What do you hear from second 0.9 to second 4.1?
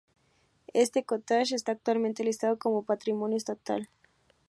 ""cottage"" está actualmente listado como patrimonio estatal.